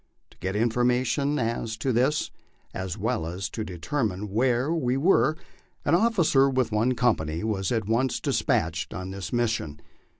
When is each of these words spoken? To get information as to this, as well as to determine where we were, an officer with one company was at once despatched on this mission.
To 0.31 0.37
get 0.39 0.55
information 0.55 1.37
as 1.37 1.77
to 1.77 1.91
this, 1.93 2.31
as 2.73 2.97
well 2.97 3.27
as 3.27 3.49
to 3.51 3.63
determine 3.63 4.31
where 4.31 4.73
we 4.73 4.97
were, 4.97 5.37
an 5.85 5.93
officer 5.93 6.49
with 6.49 6.71
one 6.71 6.95
company 6.95 7.43
was 7.43 7.71
at 7.71 7.85
once 7.87 8.19
despatched 8.19 8.95
on 8.95 9.11
this 9.11 9.31
mission. 9.31 9.79